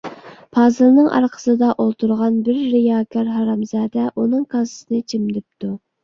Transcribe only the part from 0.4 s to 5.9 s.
پازىلنىڭ ئارقىسىدا ئولتۇرغان بىر رىياكار ھارامزادە ئۇنىڭ كاسىسىنى چىمدىپتۇ.